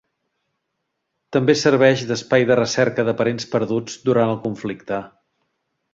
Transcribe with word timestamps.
També 1.35 1.55
serveix 1.59 2.01
d'espai 2.11 2.47
de 2.53 2.57
recerca 2.61 3.07
de 3.11 3.15
parents 3.21 3.49
perduts 3.55 4.03
durant 4.09 4.33
el 4.37 4.41
conflicte. 4.47 5.03